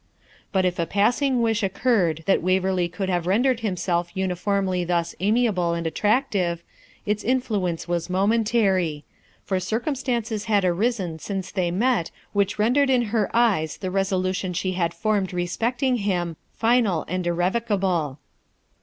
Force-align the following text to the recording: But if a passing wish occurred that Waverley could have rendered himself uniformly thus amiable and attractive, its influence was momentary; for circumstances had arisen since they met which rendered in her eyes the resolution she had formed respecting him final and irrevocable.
But 0.51 0.65
if 0.65 0.79
a 0.79 0.87
passing 0.87 1.43
wish 1.43 1.61
occurred 1.61 2.23
that 2.25 2.41
Waverley 2.41 2.89
could 2.89 3.07
have 3.07 3.27
rendered 3.27 3.59
himself 3.59 4.09
uniformly 4.17 4.83
thus 4.83 5.13
amiable 5.19 5.75
and 5.75 5.85
attractive, 5.85 6.63
its 7.05 7.23
influence 7.23 7.87
was 7.87 8.09
momentary; 8.09 9.03
for 9.43 9.59
circumstances 9.59 10.45
had 10.45 10.65
arisen 10.65 11.19
since 11.19 11.51
they 11.51 11.69
met 11.69 12.09
which 12.33 12.57
rendered 12.57 12.89
in 12.89 13.03
her 13.13 13.29
eyes 13.31 13.77
the 13.77 13.91
resolution 13.91 14.53
she 14.53 14.71
had 14.71 14.91
formed 14.95 15.33
respecting 15.33 15.97
him 15.97 16.35
final 16.51 17.05
and 17.07 17.27
irrevocable. 17.27 18.17